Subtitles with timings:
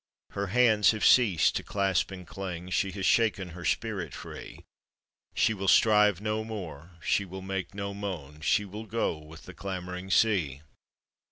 [0.31, 4.65] Her hands have ceased to claxp and cling, She has shaken her spirit free,
[5.35, 9.53] She will strive no more, she will make no moan, She will go with the
[9.53, 10.63] clamoring sea.